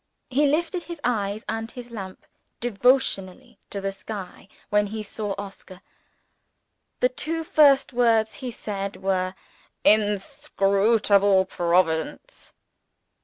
He 0.31 0.47
lifted 0.47 0.81
his 0.89 0.99
eyes 1.03 1.45
(and 1.47 1.69
his 1.69 1.91
lamp) 1.91 2.25
devotionally 2.59 3.59
to 3.69 3.79
the 3.79 3.91
sky 3.91 4.47
when 4.71 4.87
he 4.87 5.03
saw 5.03 5.35
Oscar. 5.37 5.83
The 7.01 7.09
two 7.09 7.43
first 7.43 7.93
words 7.93 8.33
he 8.41 8.49
said, 8.49 8.95
were: 8.95 9.35
"Inscrutable 9.83 11.45
Providence!" 11.45 12.51